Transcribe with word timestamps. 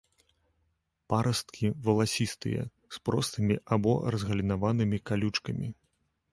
Парасткі 1.13 1.69
валасістыя, 1.89 2.61
з 2.97 3.03
простымі 3.09 3.55
або 3.77 3.93
разгалінаванымі 4.17 4.97
калючкамі. 5.11 5.67